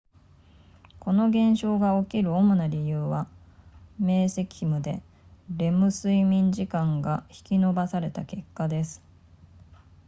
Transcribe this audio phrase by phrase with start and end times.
[0.99, 3.27] この現象が起きる主な理由は
[3.99, 5.03] 明晰夢で
[5.55, 8.99] レム睡眠時間が引き延ばされた結果です